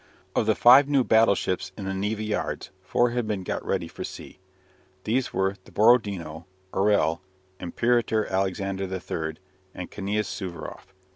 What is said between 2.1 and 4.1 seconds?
yards four had been got ready for